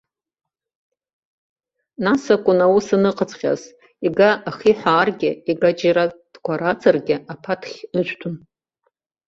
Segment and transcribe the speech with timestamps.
[2.03, 3.61] Нас акәын аус аныҟаҵәҟьаз,
[4.05, 8.35] иага ахиҳәааргьы, иагаџьара дкәараҵаргьы, аԥаҭхь ыжәтәын.